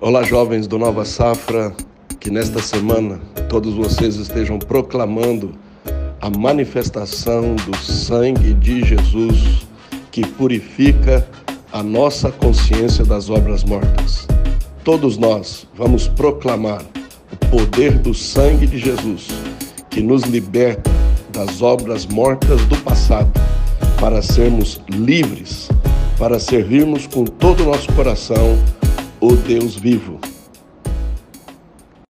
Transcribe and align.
Olá, 0.00 0.22
jovens 0.22 0.68
do 0.68 0.78
Nova 0.78 1.04
Safra, 1.04 1.74
que 2.20 2.30
nesta 2.30 2.62
semana 2.62 3.20
todos 3.48 3.74
vocês 3.74 4.14
estejam 4.14 4.56
proclamando 4.56 5.56
a 6.20 6.30
manifestação 6.30 7.56
do 7.56 7.76
sangue 7.76 8.54
de 8.54 8.84
Jesus 8.84 9.66
que 10.12 10.24
purifica 10.24 11.28
a 11.72 11.82
nossa 11.82 12.30
consciência 12.30 13.04
das 13.04 13.28
obras 13.28 13.64
mortas. 13.64 14.28
Todos 14.84 15.18
nós 15.18 15.66
vamos 15.74 16.06
proclamar 16.06 16.80
o 17.32 17.36
poder 17.50 17.98
do 17.98 18.14
sangue 18.14 18.68
de 18.68 18.78
Jesus 18.78 19.26
que 19.90 20.00
nos 20.00 20.22
liberta 20.22 20.88
das 21.32 21.60
obras 21.60 22.06
mortas 22.06 22.64
do 22.66 22.76
passado 22.84 23.32
para 23.98 24.22
sermos 24.22 24.80
livres, 24.88 25.68
para 26.16 26.38
servirmos 26.38 27.08
com 27.08 27.24
todo 27.24 27.64
o 27.64 27.66
nosso 27.66 27.92
coração 27.94 28.56
o 29.20 29.34
Deus 29.34 29.76
vivo. 29.76 30.20